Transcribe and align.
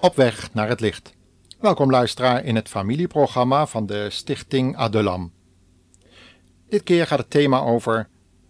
Op 0.00 0.16
weg 0.16 0.52
naar 0.54 0.68
het 0.68 0.80
licht. 0.80 1.12
Welkom 1.60 1.90
luisteraar 1.90 2.44
in 2.44 2.54
het 2.54 2.68
familieprogramma 2.68 3.66
van 3.66 3.86
de 3.86 4.10
Stichting 4.10 4.76
Adulam. 4.76 5.32
Dit 6.68 6.82
keer 6.82 7.06
gaat 7.06 7.18
het 7.18 7.30
thema 7.30 7.60
over 7.60 8.08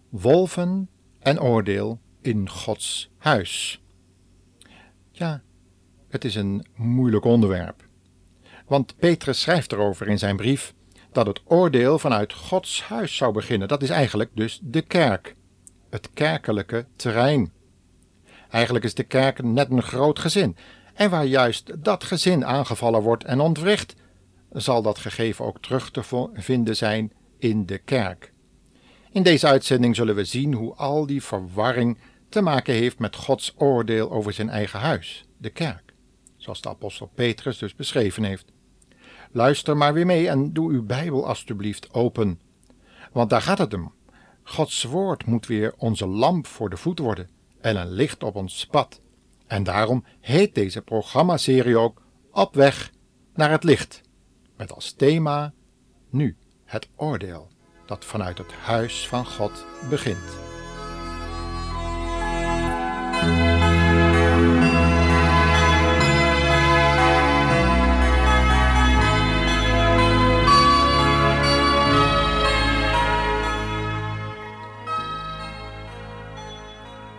wolven 0.09 0.89
en 1.19 1.41
oordeel 1.41 1.99
in 2.21 2.49
Gods 2.49 3.09
huis. 3.17 3.81
Ja, 5.11 5.41
het 6.09 6.25
is 6.25 6.35
een 6.35 6.65
moeilijk 6.75 7.25
onderwerp. 7.25 7.87
Want 8.65 8.97
Petrus 8.97 9.41
schrijft 9.41 9.71
erover 9.71 10.07
in 10.07 10.19
zijn 10.19 10.35
brief 10.35 10.73
dat 11.11 11.27
het 11.27 11.41
oordeel 11.45 11.99
vanuit 11.99 12.33
Gods 12.33 12.83
huis 12.83 13.15
zou 13.15 13.33
beginnen. 13.33 13.67
Dat 13.67 13.81
is 13.81 13.89
eigenlijk 13.89 14.29
dus 14.33 14.59
de 14.63 14.81
kerk, 14.81 15.35
het 15.89 16.09
kerkelijke 16.13 16.85
terrein. 16.95 17.51
Eigenlijk 18.49 18.85
is 18.85 18.93
de 18.93 19.03
kerk 19.03 19.43
net 19.43 19.69
een 19.69 19.83
groot 19.83 20.19
gezin. 20.19 20.55
En 20.99 21.09
waar 21.09 21.25
juist 21.25 21.83
dat 21.83 22.03
gezin 22.03 22.45
aangevallen 22.45 23.01
wordt 23.01 23.23
en 23.23 23.39
ontwricht, 23.39 23.95
zal 24.51 24.81
dat 24.81 24.97
gegeven 24.97 25.45
ook 25.45 25.61
terug 25.61 25.91
te 25.91 26.29
vinden 26.33 26.75
zijn 26.75 27.13
in 27.37 27.65
de 27.65 27.77
kerk. 27.77 28.33
In 29.11 29.23
deze 29.23 29.47
uitzending 29.47 29.95
zullen 29.95 30.15
we 30.15 30.23
zien 30.23 30.53
hoe 30.53 30.73
al 30.73 31.05
die 31.05 31.23
verwarring 31.23 31.97
te 32.29 32.41
maken 32.41 32.73
heeft 32.73 32.99
met 32.99 33.15
Gods 33.15 33.53
oordeel 33.57 34.11
over 34.11 34.33
zijn 34.33 34.49
eigen 34.49 34.79
huis, 34.79 35.25
de 35.37 35.49
kerk, 35.49 35.93
zoals 36.37 36.61
de 36.61 36.69
apostel 36.69 37.11
Petrus 37.15 37.57
dus 37.57 37.75
beschreven 37.75 38.23
heeft. 38.23 38.51
Luister 39.31 39.77
maar 39.77 39.93
weer 39.93 40.05
mee 40.05 40.29
en 40.29 40.53
doe 40.53 40.71
uw 40.71 40.85
Bijbel 40.85 41.27
alstublieft 41.27 41.93
open, 41.93 42.39
want 43.11 43.29
daar 43.29 43.41
gaat 43.41 43.57
het 43.57 43.73
om. 43.73 43.93
Gods 44.43 44.83
woord 44.83 45.25
moet 45.25 45.47
weer 45.47 45.73
onze 45.77 46.05
lamp 46.05 46.47
voor 46.47 46.69
de 46.69 46.77
voet 46.77 46.99
worden 46.99 47.29
en 47.61 47.75
een 47.75 47.91
licht 47.91 48.23
op 48.23 48.35
ons 48.35 48.65
pad. 48.65 49.01
En 49.49 49.63
daarom 49.63 50.05
heet 50.19 50.55
deze 50.55 50.81
programmaserie 50.81 51.77
ook 51.77 52.01
Op 52.31 52.55
weg 52.55 52.91
naar 53.33 53.51
het 53.51 53.63
licht, 53.63 54.01
met 54.57 54.71
als 54.71 54.91
thema 54.91 55.53
nu 56.09 56.37
het 56.65 56.89
oordeel 56.95 57.47
dat 57.85 58.05
vanuit 58.05 58.37
het 58.37 58.51
huis 58.53 59.07
van 59.07 59.25
God 59.25 59.65
begint. 59.89 60.48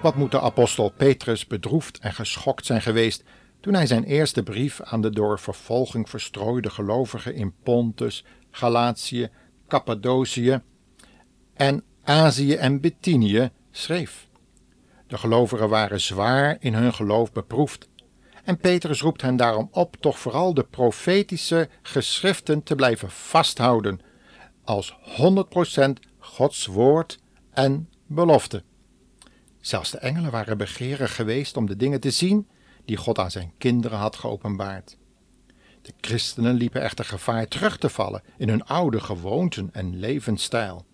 Wat 0.01 0.15
moet 0.15 0.31
de 0.31 0.41
apostel 0.41 0.93
Petrus 0.97 1.47
bedroefd 1.47 1.99
en 1.99 2.13
geschokt 2.13 2.67
zijn 2.67 2.83
geweest 2.83 3.25
toen 3.61 3.75
hij 3.75 3.87
zijn 3.87 4.05
eerste 4.05 4.43
brief 4.43 4.81
aan 4.83 5.01
de 5.01 5.11
door 5.11 5.39
vervolging 5.39 6.09
verstrooide 6.09 6.71
gelovigen 6.71 7.35
in 7.35 7.55
Pontus, 7.63 8.25
Galatië, 8.51 9.29
Cappadocië 9.69 10.61
en 11.55 11.85
Azië 12.05 12.55
en 12.55 12.81
Bithynië 12.81 13.51
schreef. 13.71 14.29
De 15.07 15.19
gelovigen 15.19 15.69
waren 15.69 16.01
zwaar 16.01 16.57
in 16.61 16.75
hun 16.75 16.95
geloof 16.95 17.33
beproefd 17.33 17.89
en 18.45 18.59
Petrus 18.59 19.01
roept 19.01 19.23
hen 19.23 19.37
daarom 19.37 19.69
op 19.73 19.97
toch 19.97 20.19
vooral 20.19 20.55
de 20.55 20.65
profetische 20.65 21.69
geschriften 21.83 22.63
te 22.63 22.75
blijven 22.75 23.11
vasthouden 23.11 24.01
als 24.65 24.97
100% 25.77 25.91
Gods 26.19 26.67
woord 26.67 27.19
en 27.53 27.89
belofte. 28.07 28.63
Zelfs 29.61 29.91
de 29.91 29.99
engelen 29.99 30.31
waren 30.31 30.59
begeerig 30.59 31.15
geweest 31.15 31.57
om 31.57 31.67
de 31.67 31.77
dingen 31.77 32.01
te 32.01 32.11
zien 32.11 32.49
die 32.85 32.97
God 32.97 33.19
aan 33.19 33.31
zijn 33.31 33.53
kinderen 33.59 33.99
had 33.99 34.17
geopenbaard. 34.17 34.97
De 35.83 35.93
christenen 36.01 36.55
liepen 36.55 36.83
echter 36.83 37.05
gevaar 37.05 37.49
terug 37.49 37.79
te 37.79 37.89
vallen 37.89 38.23
in 38.37 38.49
hun 38.49 38.65
oude 38.65 39.01
gewoonten 39.01 39.69
en 39.73 39.99
levensstijl. 39.99 40.85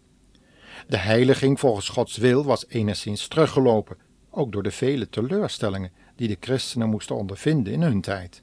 De 0.88 0.96
heiliging 0.96 1.60
volgens 1.60 1.88
Gods 1.88 2.16
wil 2.16 2.44
was 2.44 2.68
enigszins 2.68 3.28
teruggelopen, 3.28 3.96
ook 4.30 4.52
door 4.52 4.62
de 4.62 4.70
vele 4.70 5.08
teleurstellingen 5.08 5.92
die 6.16 6.28
de 6.28 6.36
christenen 6.40 6.88
moesten 6.88 7.16
ondervinden 7.16 7.72
in 7.72 7.82
hun 7.82 8.00
tijd. 8.00 8.42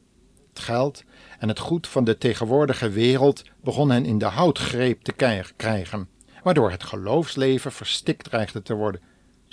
Het 0.50 0.60
geld 0.60 1.04
en 1.40 1.48
het 1.48 1.60
goed 1.60 1.88
van 1.88 2.04
de 2.04 2.18
tegenwoordige 2.18 2.90
wereld 2.90 3.44
begon 3.62 3.90
hen 3.90 4.06
in 4.06 4.18
de 4.18 4.26
houtgreep 4.26 5.02
te 5.02 5.14
krijgen, 5.56 6.10
waardoor 6.44 6.72
het 6.72 6.84
geloofsleven 6.84 7.72
verstikt 7.72 8.24
dreigde 8.24 8.62
te 8.62 8.74
worden 8.74 9.02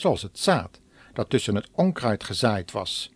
zoals 0.01 0.23
het 0.23 0.39
zaad 0.39 0.81
dat 1.13 1.31
tussen 1.31 1.55
het 1.55 1.69
onkruid 1.73 2.25
gezaaid 2.25 2.73
was. 2.73 3.11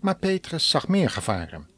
Maar 0.00 0.16
Petrus 0.16 0.70
zag 0.70 0.88
meer 0.88 1.10
gevaren. 1.10 1.68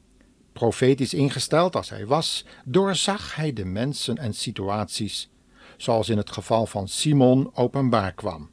Profetisch 0.52 1.14
ingesteld 1.14 1.76
als 1.76 1.90
hij 1.90 2.06
was, 2.06 2.44
doorzag 2.64 3.34
hij 3.34 3.52
de 3.52 3.64
mensen 3.64 4.16
en 4.18 4.34
situaties, 4.34 5.30
zoals 5.76 6.08
in 6.08 6.16
het 6.16 6.30
geval 6.30 6.66
van 6.66 6.88
Simon 6.88 7.50
openbaar 7.54 8.12
kwam. 8.12 8.50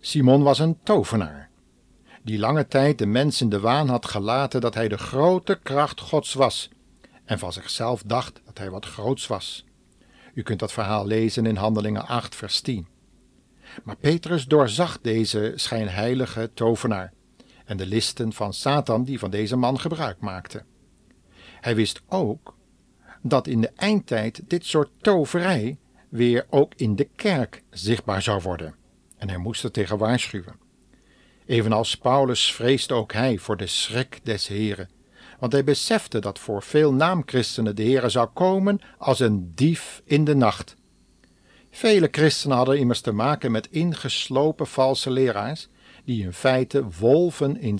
Simon 0.00 0.42
was 0.42 0.58
een 0.58 0.78
tovenaar, 0.82 1.50
die 2.22 2.38
lange 2.38 2.68
tijd 2.68 2.98
de 2.98 3.06
mensen 3.06 3.48
de 3.48 3.60
waan 3.60 3.88
had 3.88 4.06
gelaten 4.06 4.60
dat 4.60 4.74
hij 4.74 4.88
de 4.88 4.98
grote 4.98 5.58
kracht 5.62 6.00
Gods 6.00 6.34
was, 6.34 6.68
en 7.24 7.38
van 7.38 7.52
zichzelf 7.52 8.02
dacht 8.02 8.40
dat 8.44 8.58
hij 8.58 8.70
wat 8.70 8.86
groots 8.86 9.26
was. 9.26 9.64
U 10.34 10.42
kunt 10.42 10.58
dat 10.58 10.72
verhaal 10.72 11.06
lezen 11.06 11.46
in 11.46 11.56
Handelingen 11.56 12.06
8, 12.06 12.34
vers 12.34 12.60
10. 12.60 12.93
Maar 13.82 13.96
Petrus 13.96 14.44
doorzag 14.44 14.98
deze 15.00 15.52
schijnheilige 15.54 16.50
tovenaar 16.54 17.12
en 17.64 17.76
de 17.76 17.86
listen 17.86 18.32
van 18.32 18.54
Satan 18.54 19.04
die 19.04 19.18
van 19.18 19.30
deze 19.30 19.56
man 19.56 19.80
gebruik 19.80 20.20
maakte. 20.20 20.62
Hij 21.60 21.74
wist 21.74 22.02
ook 22.08 22.56
dat 23.22 23.46
in 23.46 23.60
de 23.60 23.70
eindtijd 23.76 24.42
dit 24.48 24.64
soort 24.64 24.90
toverij 25.00 25.78
weer 26.08 26.46
ook 26.50 26.72
in 26.76 26.96
de 26.96 27.08
kerk 27.16 27.62
zichtbaar 27.70 28.22
zou 28.22 28.42
worden, 28.42 28.74
en 29.16 29.28
hij 29.28 29.38
moest 29.38 29.64
er 29.64 29.70
tegen 29.70 29.98
waarschuwen. 29.98 30.56
Evenals 31.46 31.96
Paulus 31.96 32.52
vreesde 32.52 32.94
ook 32.94 33.12
hij 33.12 33.38
voor 33.38 33.56
de 33.56 33.66
schrik 33.66 34.20
des 34.22 34.46
Heren, 34.46 34.90
want 35.38 35.52
hij 35.52 35.64
besefte 35.64 36.18
dat 36.18 36.38
voor 36.38 36.62
veel 36.62 36.92
naamchristenen 36.92 37.76
de 37.76 37.82
Heere 37.82 38.08
zou 38.08 38.28
komen 38.28 38.80
als 38.98 39.20
een 39.20 39.52
dief 39.54 40.02
in 40.04 40.24
de 40.24 40.34
nacht 40.34 40.76
Vele 41.76 42.08
christenen 42.10 42.56
hadden 42.56 42.78
immers 42.78 43.00
te 43.00 43.12
maken 43.12 43.50
met 43.50 43.70
ingeslopen 43.70 44.66
valse 44.66 45.10
leraars, 45.10 45.68
die 46.04 46.22
in 46.22 46.32
feite 46.32 46.88
wolven 47.00 47.60
in 47.60 47.78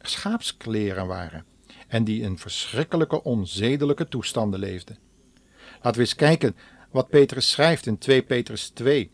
schaapskleren 0.00 1.06
waren 1.06 1.44
en 1.88 2.04
die 2.04 2.22
in 2.22 2.38
verschrikkelijke 2.38 3.22
onzedelijke 3.22 4.08
toestanden 4.08 4.60
leefden. 4.60 4.98
Laten 5.74 5.92
we 5.92 6.00
eens 6.00 6.14
kijken 6.14 6.56
wat 6.90 7.08
Petrus 7.08 7.50
schrijft 7.50 7.86
in 7.86 7.98
2 7.98 8.22
Petrus 8.22 8.68
2. 8.68 9.10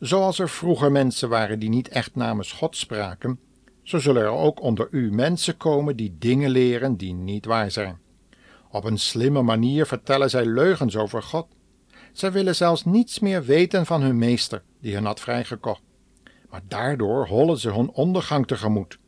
Zoals 0.00 0.38
er 0.38 0.48
vroeger 0.48 0.92
mensen 0.92 1.28
waren 1.28 1.58
die 1.58 1.68
niet 1.68 1.88
echt 1.88 2.14
namens 2.14 2.52
God 2.52 2.76
spraken, 2.76 3.40
zo 3.82 3.98
zullen 3.98 4.22
er 4.22 4.28
ook 4.28 4.62
onder 4.62 4.88
u 4.90 5.12
mensen 5.12 5.56
komen 5.56 5.96
die 5.96 6.16
dingen 6.18 6.50
leren 6.50 6.96
die 6.96 7.14
niet 7.14 7.44
waar 7.44 7.70
zijn. 7.70 7.98
Op 8.70 8.84
een 8.84 8.98
slimme 8.98 9.42
manier 9.42 9.86
vertellen 9.86 10.30
zij 10.30 10.46
leugens 10.46 10.96
over 10.96 11.22
God 11.22 11.46
zij 12.12 12.32
willen 12.32 12.56
zelfs 12.56 12.84
niets 12.84 13.18
meer 13.18 13.44
weten 13.44 13.86
van 13.86 14.02
hun 14.02 14.18
meester, 14.18 14.62
die 14.80 14.94
hen 14.94 15.04
had 15.04 15.20
vrijgekocht. 15.20 15.82
Maar 16.50 16.62
daardoor 16.68 17.26
hollen 17.26 17.58
ze 17.58 17.70
hun 17.70 17.90
ondergang 17.90 18.46
tegemoet. 18.46 18.98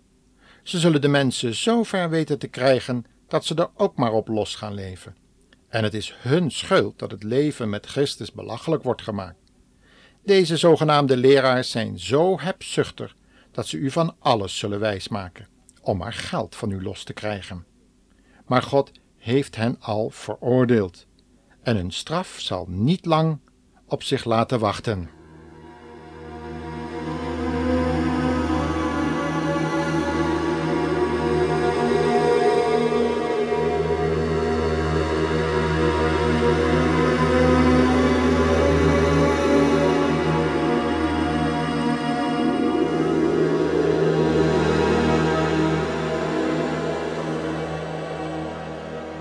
Ze 0.62 0.78
zullen 0.78 1.00
de 1.00 1.08
mensen 1.08 1.54
zo 1.54 1.82
ver 1.82 2.10
weten 2.10 2.38
te 2.38 2.48
krijgen 2.48 3.04
dat 3.28 3.44
ze 3.44 3.54
er 3.54 3.70
ook 3.74 3.96
maar 3.96 4.12
op 4.12 4.28
los 4.28 4.54
gaan 4.54 4.74
leven. 4.74 5.16
En 5.68 5.84
het 5.84 5.94
is 5.94 6.14
hun 6.18 6.50
schuld 6.50 6.98
dat 6.98 7.10
het 7.10 7.22
leven 7.22 7.70
met 7.70 7.86
Christus 7.86 8.32
belachelijk 8.32 8.82
wordt 8.82 9.02
gemaakt. 9.02 9.38
Deze 10.24 10.56
zogenaamde 10.56 11.16
leraars 11.16 11.70
zijn 11.70 11.98
zo 11.98 12.40
hebzuchtig 12.40 13.16
dat 13.50 13.66
ze 13.66 13.76
u 13.76 13.90
van 13.90 14.16
alles 14.18 14.58
zullen 14.58 14.80
wijsmaken, 14.80 15.48
om 15.82 15.96
maar 15.96 16.12
geld 16.12 16.56
van 16.56 16.70
u 16.70 16.82
los 16.82 17.04
te 17.04 17.12
krijgen. 17.12 17.64
Maar 18.46 18.62
God 18.62 18.92
heeft 19.16 19.56
hen 19.56 19.76
al 19.80 20.10
veroordeeld 20.10 21.06
en 21.62 21.76
hun 21.76 21.90
straf 21.90 22.36
zal 22.40 22.66
niet 22.68 23.04
lang 23.06 23.38
op 23.86 24.02
zich 24.02 24.24
laten 24.24 24.58
wachten. 24.58 25.19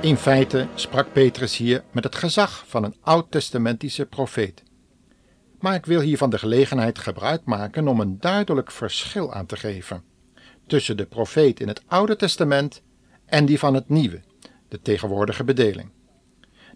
In 0.09 0.17
feite 0.17 0.67
sprak 0.75 1.13
Petrus 1.13 1.57
hier 1.57 1.83
met 1.91 2.03
het 2.03 2.15
gezag 2.15 2.63
van 2.67 2.83
een 2.83 2.95
oud-testamentische 3.01 4.05
profeet. 4.05 4.63
Maar 5.59 5.75
ik 5.75 5.85
wil 5.85 6.01
hiervan 6.01 6.29
de 6.29 6.37
gelegenheid 6.37 6.99
gebruik 6.99 7.45
maken 7.45 7.87
om 7.87 7.99
een 7.99 8.19
duidelijk 8.19 8.71
verschil 8.71 9.33
aan 9.33 9.45
te 9.45 9.57
geven 9.57 10.03
tussen 10.67 10.97
de 10.97 11.05
profeet 11.05 11.59
in 11.59 11.67
het 11.67 11.81
Oude 11.87 12.15
Testament 12.15 12.81
en 13.25 13.45
die 13.45 13.59
van 13.59 13.73
het 13.73 13.89
Nieuwe, 13.89 14.21
de 14.67 14.81
tegenwoordige 14.81 15.43
bedeling. 15.43 15.89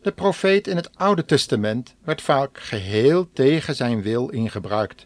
De 0.01 0.11
profeet 0.11 0.67
in 0.67 0.75
het 0.75 0.97
Oude 0.97 1.25
Testament 1.25 1.95
werd 2.03 2.21
vaak 2.21 2.59
geheel 2.59 3.29
tegen 3.31 3.75
zijn 3.75 4.01
wil 4.01 4.29
ingebruikt. 4.29 5.05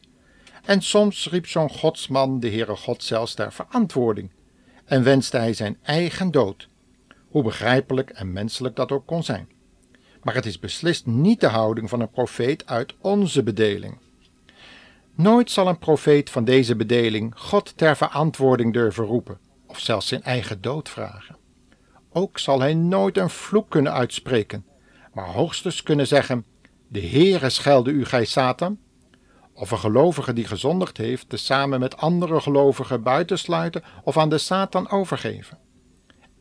En 0.66 0.82
soms 0.82 1.30
riep 1.30 1.48
zo'n 1.48 1.70
godsman 1.70 2.40
de 2.40 2.50
Heere 2.50 2.76
God 2.76 3.04
zelfs 3.04 3.34
ter 3.34 3.54
verantwoording 3.54 4.32
en 4.86 5.04
wenste 5.04 5.38
hij 5.38 5.54
zijn 5.54 5.78
eigen 5.82 6.32
dood, 6.32 6.70
hoe 7.38 7.46
begrijpelijk 7.46 8.10
en 8.10 8.34
menselijk 8.34 8.76
dat 8.76 8.92
ook 8.92 9.06
kon 9.06 9.24
zijn. 9.24 9.50
Maar 10.24 10.34
het 10.34 10.46
is 10.46 10.60
beslist 10.60 11.06
niet 11.06 11.40
de 11.40 11.48
houding 11.48 11.90
van 11.90 12.00
een 12.00 12.10
profeet 12.10 12.66
uit 12.66 12.96
onze 13.02 13.44
bedeling. 13.44 13.98
Nooit 15.16 15.52
zal 15.52 15.68
een 15.68 15.78
profeet 15.78 16.30
van 16.30 16.44
deze 16.44 16.76
bedeling 16.76 17.34
God 17.36 17.78
ter 17.78 17.98
verantwoording 17.98 18.74
durven 18.74 19.06
roepen, 19.06 19.40
of 19.68 19.80
zelfs 19.80 20.08
zijn 20.08 20.24
eigen 20.24 20.62
dood 20.62 20.90
vragen. 20.90 21.38
Ook 22.12 22.40
zal 22.40 22.60
hij 22.60 22.74
nooit 22.74 23.18
een 23.18 23.30
vloek 23.30 23.70
kunnen 23.70 23.94
uitspreken, 23.94 24.66
maar 25.14 25.28
hoogstens 25.28 25.84
kunnen 25.84 26.08
zeggen: 26.08 26.46
De 26.88 27.08
Heere 27.08 27.50
schelde 27.50 27.92
u, 27.92 28.06
gij 28.06 28.26
Satan. 28.26 28.80
Of 29.54 29.72
een 29.72 29.80
gelovige 29.80 30.34
die 30.34 30.46
gezondigd 30.46 30.98
heeft, 30.98 31.30
tezamen 31.30 31.80
met 31.80 31.98
andere 31.98 32.42
gelovigen 32.42 33.04
buitensluiten 33.04 33.84
of 34.04 34.18
aan 34.18 34.30
de 34.30 34.38
Satan 34.38 34.90
overgeven. 34.90 35.67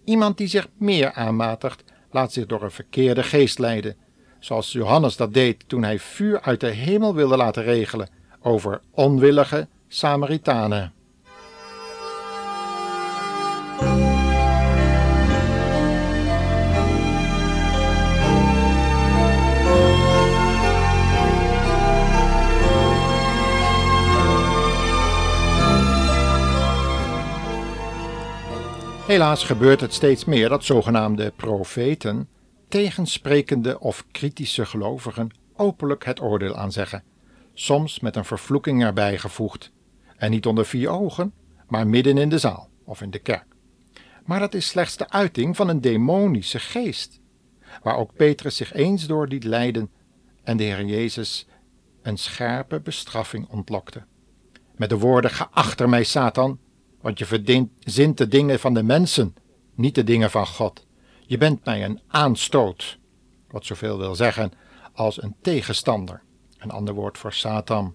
Iemand 0.07 0.39
die 0.39 0.47
zich 0.47 0.69
meer 0.79 1.13
aanmatigt, 1.13 1.85
laat 2.11 2.33
zich 2.33 2.47
door 2.47 2.63
een 2.63 2.71
verkeerde 2.71 3.23
geest 3.23 3.59
leiden, 3.59 3.97
zoals 4.39 4.73
Johannes 4.73 5.17
dat 5.17 5.35
deed 5.35 5.69
toen 5.69 5.83
hij 5.83 5.99
vuur 5.99 6.41
uit 6.41 6.61
de 6.61 6.69
hemel 6.69 7.15
wilde 7.15 7.37
laten 7.37 7.63
regelen 7.63 8.09
over 8.41 8.81
onwillige 8.91 9.69
Samaritanen. 9.89 10.93
Helaas 29.07 29.45
gebeurt 29.45 29.81
het 29.81 29.93
steeds 29.93 30.25
meer 30.25 30.49
dat 30.49 30.65
zogenaamde 30.65 31.33
profeten 31.37 32.29
tegensprekende 32.69 33.81
of 33.81 34.05
kritische 34.11 34.67
gelovigen 34.67 35.31
openlijk 35.57 36.05
het 36.05 36.21
oordeel 36.21 36.57
aanzeggen, 36.57 37.03
soms 37.55 38.01
met 38.01 38.17
een 38.17 38.25
vervloeking 38.25 38.83
erbij 38.83 39.19
gevoegd, 39.19 39.73
en 40.17 40.31
niet 40.31 40.47
onder 40.47 40.67
vier 40.67 40.89
ogen, 40.89 41.33
maar 41.69 41.87
midden 41.87 42.19
in 42.19 42.29
de 42.29 42.39
zaal 42.39 42.69
of 42.85 43.01
in 43.01 43.11
de 43.11 43.19
kerk. 43.19 43.47
Maar 44.25 44.41
dat 44.41 44.55
is 44.55 44.69
slechts 44.69 44.97
de 44.97 45.11
uiting 45.11 45.57
van 45.57 45.69
een 45.69 45.81
demonische 45.81 46.59
geest, 46.59 47.21
waar 47.83 47.97
ook 47.97 48.15
Petrus 48.15 48.57
zich 48.57 48.73
eens 48.73 49.07
door 49.07 49.27
liet 49.27 49.45
leiden 49.45 49.91
en 50.45 50.57
de 50.57 50.65
Heer 50.65 50.85
Jezus 50.85 51.47
een 52.03 52.17
scherpe 52.19 52.81
bestraffing 52.81 53.49
ontlokte. 53.49 54.05
Met 54.77 54.89
de 54.89 54.99
woorden: 54.99 55.31
Ga 55.31 55.49
achter 55.51 55.89
mij, 55.89 56.05
Satan, 56.05 56.59
want 57.07 57.19
je 57.19 57.27
verzint 57.27 58.19
de 58.19 58.29
dingen 58.29 58.59
van 58.59 58.75
de 58.75 58.83
mensen, 58.83 59.35
niet 59.75 59.95
de 59.95 60.05
dingen 60.05 60.31
van 60.31 60.47
God. 60.47 60.87
Je 61.27 61.39
bent 61.39 61.65
mij 61.65 61.85
een 61.85 62.01
aanstoot, 62.07 62.99
wat 63.51 63.67
zoveel 63.67 63.99
wil 63.99 64.15
zeggen 64.15 64.53
als 64.93 65.23
een 65.23 65.35
tegenstander, 65.41 66.23
een 66.59 66.71
ander 66.71 66.95
woord 66.95 67.19
voor 67.19 67.33
Satan. 67.33 67.95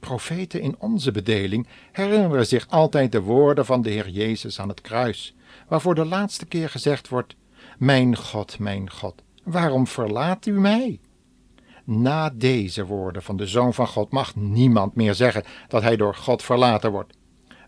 Profeten 0.00 0.60
in 0.60 0.74
onze 0.78 1.10
bedeling 1.10 1.66
herinneren 1.92 2.46
zich 2.46 2.68
altijd 2.68 3.12
de 3.12 3.20
woorden 3.20 3.66
van 3.66 3.82
de 3.82 3.90
Heer 3.90 4.08
Jezus 4.08 4.60
aan 4.60 4.68
het 4.68 4.80
kruis, 4.80 5.34
waarvoor 5.68 5.94
de 5.94 6.04
laatste 6.04 6.46
keer 6.46 6.68
gezegd 6.68 7.08
wordt: 7.08 7.36
Mijn 7.78 8.16
God, 8.16 8.58
mijn 8.58 8.90
God, 8.90 9.22
waarom 9.44 9.86
verlaat 9.86 10.46
u 10.46 10.60
mij? 10.60 11.00
Na 11.84 12.30
deze 12.30 12.86
woorden 12.86 13.22
van 13.22 13.36
de 13.36 13.46
Zoon 13.46 13.74
van 13.74 13.86
God 13.86 14.12
mag 14.12 14.34
niemand 14.36 14.94
meer 14.94 15.14
zeggen 15.14 15.44
dat 15.68 15.82
hij 15.82 15.96
door 15.96 16.14
God 16.14 16.42
verlaten 16.42 16.90
wordt 16.90 17.20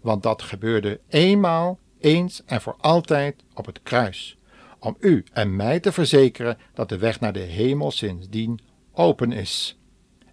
want 0.04 0.22
dat 0.22 0.42
gebeurde 0.42 1.00
eenmaal, 1.08 1.78
eens 2.00 2.42
en 2.44 2.60
voor 2.60 2.76
altijd 2.80 3.44
op 3.54 3.66
het 3.66 3.82
kruis, 3.82 4.38
om 4.78 4.96
u 5.00 5.24
en 5.32 5.56
mij 5.56 5.80
te 5.80 5.92
verzekeren 5.92 6.58
dat 6.74 6.88
de 6.88 6.98
weg 6.98 7.20
naar 7.20 7.32
de 7.32 7.40
hemel 7.40 7.90
sindsdien 7.90 8.60
open 8.92 9.32
is. 9.32 9.78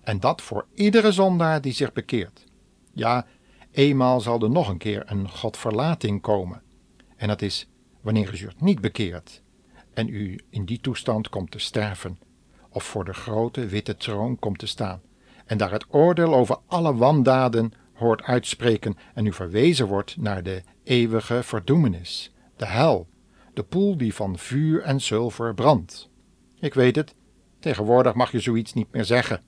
En 0.01 0.19
dat 0.19 0.41
voor 0.41 0.65
iedere 0.73 1.12
zondaar 1.12 1.62
die 1.62 1.73
zich 1.73 1.94
bekeert. 1.94 2.45
Ja, 2.94 3.25
eenmaal 3.71 4.21
zal 4.21 4.41
er 4.41 4.50
nog 4.50 4.69
een 4.69 4.77
keer 4.77 5.03
een 5.06 5.29
Godverlating 5.29 6.21
komen. 6.21 6.62
En 7.15 7.27
dat 7.27 7.41
is 7.41 7.68
wanneer 8.01 8.41
u 8.41 8.50
niet 8.57 8.81
bekeert 8.81 9.41
en 9.94 10.07
u 10.07 10.39
in 10.50 10.65
die 10.65 10.79
toestand 10.81 11.29
komt 11.29 11.51
te 11.51 11.59
sterven, 11.59 12.19
of 12.69 12.83
voor 12.83 13.06
de 13.06 13.13
grote 13.13 13.65
witte 13.65 13.97
troon 13.97 14.39
komt 14.39 14.59
te 14.59 14.68
staan, 14.68 15.01
en 15.45 15.57
daar 15.57 15.71
het 15.71 15.85
oordeel 15.89 16.35
over 16.35 16.57
alle 16.68 16.95
wandaden 16.95 17.73
hoort 18.01 18.24
uitspreken 18.24 18.98
en 19.13 19.25
u 19.25 19.33
verwezen 19.33 19.88
wordt 19.88 20.18
naar 20.18 20.44
de 20.44 20.62
eeuwige 20.83 21.44
verdoemenis, 21.44 22.33
de 22.56 22.65
hel, 22.65 23.07
de 23.53 23.63
poel 23.63 23.98
die 23.98 24.13
van 24.13 24.38
vuur 24.38 24.81
en 24.81 25.01
zilver 25.01 25.53
brandt. 25.53 26.09
Ik 26.59 26.74
weet 26.74 26.95
het, 26.95 27.15
tegenwoordig 27.59 28.13
mag 28.13 28.31
je 28.31 28.39
zoiets 28.39 28.74
niet 28.74 28.92
meer 28.92 29.06
zeggen, 29.06 29.42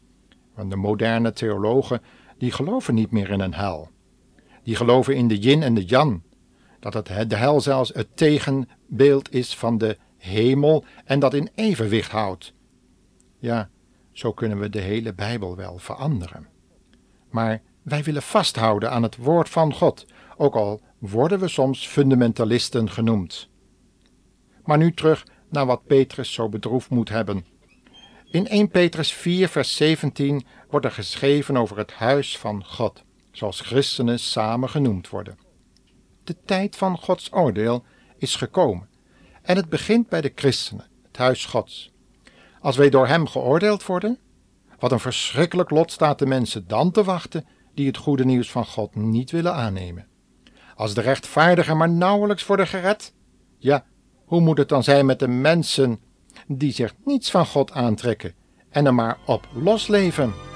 want 0.56 0.70
de 0.70 0.76
moderne 0.76 1.34
theologen 1.34 2.02
die 2.38 2.52
geloven 2.52 2.94
niet 2.94 3.12
meer 3.12 3.30
in 3.30 3.40
een 3.40 3.54
hel. 3.54 3.90
Die 4.64 4.76
geloven 4.76 5.16
in 5.16 5.28
de 5.28 5.38
yin 5.38 5.64
en 5.64 5.74
de 5.74 5.86
yang, 5.86 6.22
dat 6.80 6.94
het, 6.94 7.30
de 7.30 7.36
hel 7.36 7.62
zelfs 7.62 7.94
het 7.94 8.18
tegenbeeld 8.18 9.34
is 9.34 9.58
van 9.58 9.78
de 9.78 9.98
hemel 10.18 10.86
en 11.06 11.20
dat 11.20 11.34
in 11.34 11.50
evenwicht 11.56 12.12
houdt. 12.12 12.54
Ja, 13.40 13.70
zo 14.12 14.34
kunnen 14.34 14.60
we 14.60 14.70
de 14.70 14.82
hele 14.82 15.14
Bijbel 15.14 15.56
wel 15.56 15.78
veranderen. 15.78 16.48
Maar 17.30 17.62
wij 17.84 18.04
willen 18.04 18.22
vasthouden 18.22 18.92
aan 18.92 19.04
het 19.04 19.18
woord 19.18 19.50
van 19.50 19.74
God, 19.74 20.06
ook 20.38 20.56
al 20.56 20.82
worden 20.98 21.40
we 21.40 21.48
soms 21.48 21.88
fundamentalisten 21.88 22.90
genoemd. 22.90 23.50
Maar 24.64 24.78
nu 24.78 24.94
terug 24.94 25.26
naar 25.50 25.66
wat 25.66 25.86
Petrus 25.86 26.34
zo 26.34 26.50
bedroefd 26.50 26.90
moet 26.90 27.10
hebben. 27.10 27.46
In 28.32 28.48
1 28.48 28.70
Petrus 28.70 29.14
4, 29.14 29.48
vers 29.48 29.76
17 29.76 30.46
wordt 30.70 30.86
er 30.86 30.92
geschreven 30.92 31.58
over 31.58 31.78
het 31.78 31.92
huis 31.92 32.38
van 32.38 32.66
God, 32.66 33.04
zoals 33.32 33.62
christenen 33.62 34.20
samen 34.20 34.70
genoemd 34.70 35.10
worden. 35.10 35.38
De 36.24 36.36
tijd 36.46 36.76
van 36.76 36.98
Gods 36.98 37.34
oordeel 37.34 37.84
is 38.18 38.36
gekomen 38.36 38.92
en 39.42 39.56
het 39.56 39.70
begint 39.70 40.10
bij 40.10 40.22
de 40.22 40.32
christenen, 40.36 40.88
het 41.08 41.18
huis 41.18 41.46
Gods. 41.46 41.92
Als 42.60 42.78
wij 42.78 42.90
door 42.90 43.08
Hem 43.08 43.28
geoordeeld 43.28 43.86
worden, 43.86 44.20
wat 44.80 44.92
een 44.92 45.00
verschrikkelijk 45.00 45.70
lot 45.70 45.92
staat 45.92 46.20
de 46.20 46.26
mensen 46.26 46.68
dan 46.68 46.92
te 46.92 47.04
wachten 47.04 47.46
die 47.74 47.88
het 47.88 47.98
goede 47.98 48.26
nieuws 48.26 48.52
van 48.52 48.66
God 48.66 48.96
niet 48.96 49.32
willen 49.32 49.54
aannemen. 49.54 50.08
Als 50.76 50.94
de 50.94 51.02
rechtvaardigen 51.02 51.78
maar 51.78 51.90
nauwelijks 51.90 52.46
worden 52.46 52.68
gered, 52.68 53.14
ja, 53.58 53.86
hoe 54.26 54.42
moet 54.42 54.58
het 54.58 54.70
dan 54.70 54.84
zijn 54.84 55.06
met 55.06 55.20
de 55.20 55.28
mensen 55.28 56.00
die 56.48 56.72
zich 56.72 56.94
niets 57.06 57.32
van 57.32 57.46
God 57.46 57.72
aantrekken 57.72 58.34
en 58.70 58.86
er 58.86 58.94
maar 58.94 59.18
op 59.26 59.48
losleven? 59.54 60.53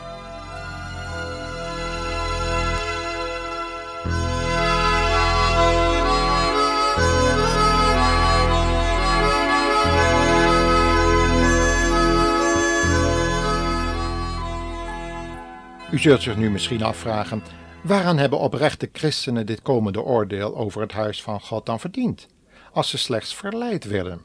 U 15.97 15.99
zult 15.99 16.21
zich 16.21 16.37
nu 16.37 16.49
misschien 16.51 16.83
afvragen: 16.83 17.43
waaraan 17.83 18.17
hebben 18.17 18.39
oprechte 18.39 18.89
christenen 18.91 19.45
dit 19.45 19.61
komende 19.61 20.01
oordeel 20.01 20.55
over 20.55 20.81
het 20.81 20.91
huis 20.91 21.21
van 21.21 21.41
God 21.41 21.65
dan 21.65 21.79
verdiend, 21.79 22.27
als 22.71 22.89
ze 22.89 22.97
slechts 22.97 23.35
verleid 23.35 23.83
werden? 23.85 24.21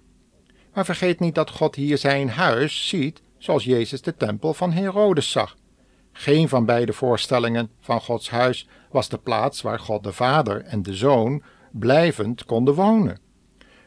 Maar 0.75 0.85
vergeet 0.85 1.21
niet 1.21 1.35
dat 1.35 1.51
God 1.51 1.75
hier 1.75 1.99
zijn 1.99 2.31
huis 2.31 2.89
ziet 2.89 3.23
zoals 3.39 3.65
Jezus 3.65 4.03
de 4.03 4.17
tempel 4.17 4.55
van 4.55 4.73
Herodes 4.73 5.31
zag. 5.31 5.57
Geen 6.13 6.49
van 6.49 6.65
beide 6.65 6.93
voorstellingen 6.93 7.71
van 7.81 8.01
Gods 8.01 8.31
huis 8.31 8.69
was 8.91 9.09
de 9.09 9.19
plaats 9.19 9.63
waar 9.63 9.79
God 9.79 10.05
de 10.05 10.13
Vader 10.13 10.65
en 10.65 10.83
de 10.83 10.95
Zoon 10.95 11.43
blijvend 11.71 12.45
konden 12.45 12.75
wonen. 12.75 13.19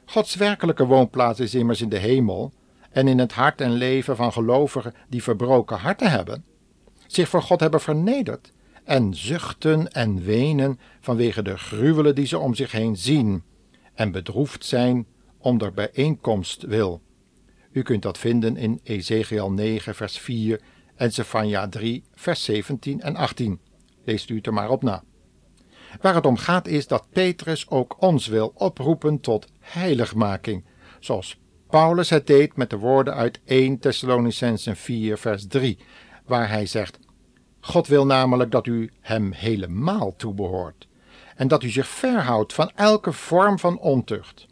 Gods 0.05 0.35
werkelijke 0.35 0.85
woonplaats 0.85 1.39
is 1.39 1.55
immers 1.55 1.81
in 1.81 1.89
de 1.89 1.99
hemel 1.99 2.53
en 2.91 3.07
in 3.07 3.19
het 3.19 3.33
hart 3.33 3.61
en 3.61 3.71
leven 3.71 4.15
van 4.15 4.31
gelovigen 4.31 4.93
die 5.09 5.23
verbroken 5.23 5.77
harten 5.77 6.11
hebben 6.11 6.53
zich 7.07 7.29
voor 7.29 7.41
God 7.41 7.59
hebben 7.59 7.81
vernederd 7.81 8.51
en 8.83 9.13
zuchten 9.13 9.91
en 9.91 10.23
wenen 10.23 10.79
vanwege 10.99 11.41
de 11.41 11.57
gruwelen 11.57 12.15
die 12.15 12.25
ze 12.25 12.37
om 12.37 12.55
zich 12.55 12.71
heen 12.71 12.95
zien 12.95 13.43
en 13.93 14.11
bedroefd 14.11 14.65
zijn 14.65 15.07
om 15.37 15.57
der 15.57 15.73
bijeenkomst 15.73 16.61
wil. 16.61 17.01
U 17.71 17.81
kunt 17.81 18.01
dat 18.01 18.17
vinden 18.17 18.57
in 18.57 18.79
Ezekiel 18.83 19.51
9 19.51 19.95
vers 19.95 20.19
4 20.19 20.61
en 20.95 21.13
Zephania 21.13 21.67
3 21.69 22.03
vers 22.13 22.43
17 22.43 23.01
en 23.01 23.15
18. 23.15 23.59
Leest 24.03 24.29
u 24.29 24.35
het 24.35 24.47
er 24.47 24.53
maar 24.53 24.69
op 24.69 24.83
na. 24.83 25.03
Waar 26.01 26.15
het 26.15 26.25
om 26.25 26.37
gaat 26.37 26.67
is 26.67 26.87
dat 26.87 27.09
Petrus 27.09 27.69
ook 27.69 27.95
ons 27.99 28.27
wil 28.27 28.51
oproepen 28.55 29.19
tot 29.19 29.47
heiligmaking, 29.59 30.65
zoals 30.99 31.39
Paulus 31.69 32.09
het 32.09 32.27
deed 32.27 32.55
met 32.55 32.69
de 32.69 32.77
woorden 32.77 33.13
uit 33.13 33.39
1 33.45 33.79
Thessalonicensen 33.79 34.75
4 34.75 35.17
vers 35.17 35.47
3, 35.47 35.77
waar 36.25 36.49
hij 36.49 36.65
zegt: 36.65 36.99
God 37.59 37.87
wil 37.87 38.05
namelijk 38.05 38.51
dat 38.51 38.67
u 38.67 38.91
hem 39.01 39.31
helemaal 39.31 40.15
toebehoort 40.15 40.87
en 41.35 41.47
dat 41.47 41.63
u 41.63 41.69
zich 41.69 41.87
verhoudt 41.87 42.53
van 42.53 42.71
elke 42.75 43.11
vorm 43.11 43.59
van 43.59 43.79
ontucht. 43.79 44.45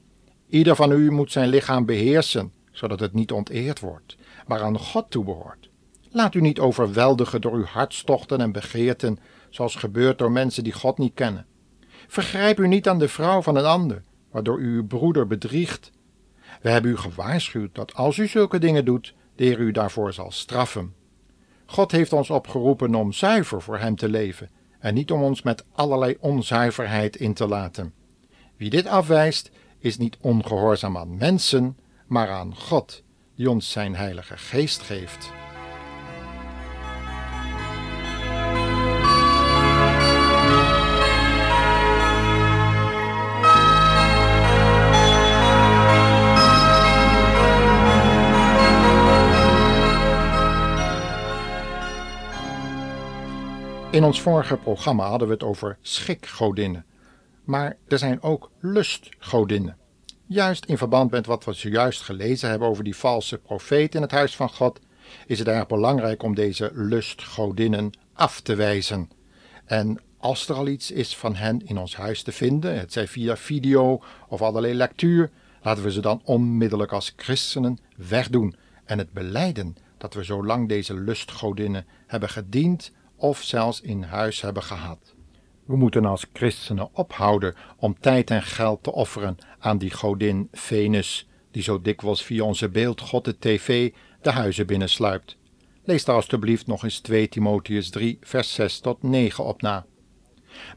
Ieder 0.48 0.76
van 0.76 0.92
u 0.92 1.12
moet 1.12 1.32
zijn 1.32 1.50
lichaam 1.50 1.86
beheersen, 1.86 2.54
zodat 2.72 3.00
het 3.00 3.14
niet 3.14 3.32
onteerd 3.32 3.80
wordt, 3.80 4.18
maar 4.48 4.62
aan 4.62 4.80
God 4.80 5.12
toebehoort. 5.12 5.70
Laat 6.10 6.36
u 6.36 6.42
niet 6.42 6.60
overweldigen 6.60 7.42
door 7.42 7.54
uw 7.54 7.66
hartstochten 7.66 8.42
en 8.42 8.52
begeerten, 8.52 9.20
zoals 9.50 9.76
gebeurt 9.76 10.18
door 10.18 10.32
mensen 10.32 10.64
die 10.64 10.74
God 10.74 10.98
niet 10.98 11.14
kennen. 11.14 11.46
Vergrijp 12.08 12.60
u 12.60 12.68
niet 12.68 12.88
aan 12.88 13.00
de 13.00 13.08
vrouw 13.08 13.42
van 13.42 13.56
een 13.56 13.66
ander, 13.66 14.04
waardoor 14.32 14.60
u 14.60 14.76
uw 14.76 14.88
broeder 14.88 15.28
bedriegt. 15.28 15.92
We 16.62 16.70
hebben 16.70 16.92
u 16.92 16.98
gewaarschuwd 16.98 17.76
dat 17.76 17.94
als 17.94 18.18
u 18.18 18.28
zulke 18.28 18.60
dingen 18.60 18.86
doet, 18.86 19.14
de 19.36 19.44
Heer 19.44 19.60
u 19.60 19.72
daarvoor 19.72 20.14
zal 20.14 20.32
straffen. 20.32 20.94
God 21.66 21.92
heeft 21.92 22.14
ons 22.14 22.30
opgeroepen 22.30 22.96
om 22.96 23.12
zuiver 23.12 23.62
voor 23.62 23.80
Hem 23.80 23.96
te 23.96 24.10
leven 24.10 24.50
en 24.80 24.94
niet 24.94 25.12
om 25.12 25.22
ons 25.22 25.42
met 25.42 25.66
allerlei 25.72 26.18
onzuiverheid 26.20 27.16
in 27.16 27.34
te 27.34 27.48
laten. 27.48 27.94
Wie 28.58 28.70
dit 28.70 28.88
afwijst, 28.88 29.52
is 29.80 29.98
niet 29.98 30.18
ongehoorzaam 30.22 30.98
aan 30.98 31.18
mensen, 31.18 31.78
maar 32.08 32.30
aan 32.30 32.56
God, 32.56 33.04
die 33.36 33.50
ons 33.50 33.72
zijn 33.72 33.96
Heilige 33.96 34.38
Geest 34.38 34.82
geeft. 34.82 35.43
In 53.94 54.04
ons 54.04 54.22
vorige 54.22 54.58
programma 54.58 55.08
hadden 55.08 55.28
we 55.28 55.34
het 55.34 55.44
over 55.44 55.78
schikgodinnen. 55.82 56.86
Maar 57.44 57.78
er 57.88 57.98
zijn 57.98 58.22
ook 58.22 58.52
lustgodinnen. 58.60 59.78
Juist 60.26 60.66
in 60.66 60.78
verband 60.78 61.12
met 61.12 61.26
wat 61.26 61.44
we 61.44 61.54
zojuist 61.54 62.02
gelezen 62.02 62.50
hebben 62.50 62.68
over 62.68 62.84
die 62.84 62.96
valse 62.96 63.38
profeet 63.38 63.96
in 63.96 64.02
het 64.02 64.12
huis 64.12 64.36
van 64.36 64.50
God, 64.50 64.80
is 65.28 65.40
het 65.40 65.48
erg 65.48 65.68
belangrijk 65.68 66.24
om 66.24 66.36
deze 66.36 66.72
lustgodinnen 66.74 67.92
af 68.14 68.42
te 68.42 68.56
wijzen. 68.56 69.10
En 69.66 70.00
als 70.18 70.50
er 70.50 70.56
al 70.56 70.68
iets 70.68 70.92
is 70.92 71.18
van 71.18 71.36
hen 71.36 71.66
in 71.66 71.78
ons 71.78 71.96
huis 71.96 72.24
te 72.24 72.32
vinden, 72.32 72.80
het 72.80 72.94
zij 72.94 73.08
via 73.08 73.38
video 73.38 74.04
of 74.28 74.42
allerlei 74.42 74.74
lectuur, 74.74 75.32
laten 75.62 75.84
we 75.84 75.92
ze 75.92 76.02
dan 76.02 76.22
onmiddellijk 76.24 76.92
als 76.92 77.14
christenen 77.16 77.80
wegdoen 77.96 78.56
en 78.86 78.98
het 78.98 79.14
beleiden 79.14 79.76
dat 79.98 80.14
we 80.14 80.24
zolang 80.24 80.70
deze 80.70 80.94
lustgodinnen 80.94 81.86
hebben 82.08 82.30
gediend 82.30 82.92
of 83.16 83.44
zelfs 83.44 83.82
in 83.82 84.04
huis 84.04 84.42
hebben 84.42 84.64
gehad. 84.64 85.14
We 85.66 85.76
moeten 85.76 86.06
als 86.06 86.26
christenen 86.34 86.90
ophouden 86.94 87.56
om 87.78 88.00
tijd 88.00 88.30
en 88.30 88.44
geld 88.44 88.84
te 88.84 88.92
offeren 88.92 89.38
aan 89.60 89.78
die 89.78 89.92
godin 89.92 90.48
Venus, 90.52 91.28
die 91.52 91.64
zo 91.64 91.82
dikwijls 91.82 92.24
via 92.24 92.44
onze 92.44 92.70
beeldgod 92.70 93.26
de 93.26 93.40
tv 93.40 93.94
de 94.22 94.32
huizen 94.32 94.68
binnensluipt. 94.68 95.38
Lees 95.84 96.06
daar 96.06 96.16
alstublieft 96.16 96.68
nog 96.68 96.84
eens 96.84 97.00
2 97.00 97.30
Timotheus 97.30 97.90
3, 97.90 98.18
vers 98.22 98.54
6 98.54 98.80
tot 98.80 99.04
9 99.04 99.44
op 99.44 99.62
na. 99.62 99.86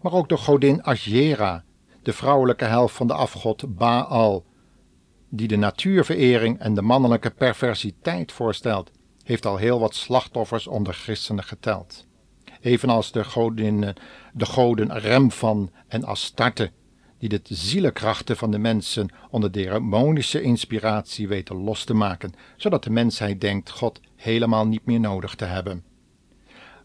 Maar 0.03 0.13
ook 0.13 0.29
de 0.29 0.37
godin 0.37 0.83
Asjera, 0.83 1.65
de 2.03 2.13
vrouwelijke 2.13 2.65
helft 2.65 2.95
van 2.95 3.07
de 3.07 3.15
afgod 3.15 3.77
Baal, 3.77 4.45
die 5.29 5.49
de 5.49 5.57
natuurverering 5.57 6.59
en 6.59 6.75
de 6.75 6.83
mannelijke 6.83 7.31
perversiteit 7.31 8.33
voorstelt, 8.33 8.91
heeft 9.23 9.47
al 9.47 9.57
heel 9.57 9.81
wat 9.81 9.95
slachtoffers 9.95 10.67
onder 10.67 10.95
christenen 10.95 11.45
geteld 11.45 12.06
evenals 12.67 13.13
de, 13.13 13.25
godinnen, 13.25 13.95
de 14.33 14.47
goden 14.47 14.99
Remvan 14.99 15.71
en 15.89 16.05
Astarte, 16.05 16.71
die 17.19 17.29
de 17.29 17.41
zielenkrachten 17.45 18.37
van 18.37 18.51
de 18.51 18.59
mensen 18.59 19.09
onder 19.31 19.53
demonische 19.53 20.41
inspiratie 20.41 21.29
weten 21.29 21.57
los 21.57 21.85
te 21.85 21.95
maken, 21.95 22.33
zodat 22.57 22.85
de 22.85 22.91
mensheid 22.91 23.41
denkt 23.41 23.71
God 23.71 24.01
helemaal 24.17 24.67
niet 24.67 24.87
meer 24.87 25.01
nodig 25.01 25.35
te 25.35 25.45
hebben. 25.45 25.85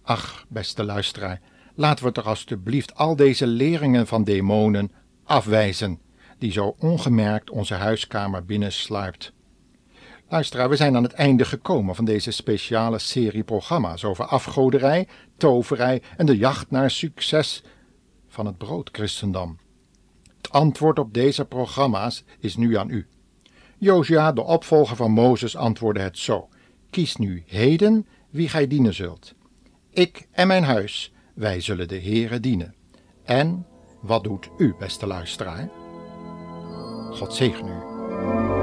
Ach, 0.03 0.45
beste 0.49 0.83
luisteraar, 0.83 1.41
laten 1.75 2.05
we 2.05 2.11
toch 2.11 2.25
alstublieft 2.25 2.95
al 2.95 3.15
deze 3.15 3.47
leringen 3.47 4.07
van 4.07 4.23
demonen 4.23 4.91
afwijzen, 5.23 5.99
die 6.37 6.51
zo 6.51 6.75
ongemerkt 6.79 7.49
onze 7.49 7.73
huiskamer 7.73 8.45
binnensluipt. 8.45 9.33
Luisteraar, 10.31 10.69
we 10.69 10.75
zijn 10.75 10.95
aan 10.95 11.03
het 11.03 11.13
einde 11.13 11.45
gekomen 11.45 11.95
van 11.95 12.05
deze 12.05 12.31
speciale 12.31 12.99
serie 12.99 13.43
programma's 13.43 14.03
over 14.03 14.25
afgoderij, 14.25 15.07
toverij 15.37 16.01
en 16.17 16.25
de 16.25 16.37
jacht 16.37 16.71
naar 16.71 16.91
succes 16.91 17.63
van 18.27 18.45
het 18.45 18.57
broodchristendom. 18.57 19.57
Het 20.37 20.51
antwoord 20.51 20.99
op 20.99 21.13
deze 21.13 21.45
programma's 21.45 22.23
is 22.39 22.55
nu 22.55 22.77
aan 22.77 22.89
u. 22.89 23.07
Josia, 23.77 24.31
de 24.31 24.43
opvolger 24.43 24.95
van 24.95 25.11
Mozes, 25.11 25.55
antwoordde 25.55 26.01
het 26.01 26.17
zo: 26.17 26.49
Kies 26.89 27.15
nu 27.15 27.43
heden 27.45 28.07
wie 28.29 28.49
gij 28.49 28.67
dienen 28.67 28.93
zult. 28.93 29.33
Ik 29.89 30.27
en 30.31 30.47
mijn 30.47 30.63
huis, 30.63 31.13
wij 31.33 31.61
zullen 31.61 31.87
de 31.87 32.01
Heere 32.01 32.39
dienen. 32.39 32.75
En 33.23 33.65
wat 34.01 34.23
doet 34.23 34.49
u, 34.57 34.75
beste 34.79 35.07
luisteraar? 35.07 35.69
God 37.11 37.33
zegen 37.33 37.67
u. 37.67 38.60